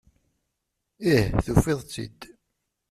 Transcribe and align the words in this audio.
Ih 1.11 1.27
tufiḍ-tt-id. 1.45 2.19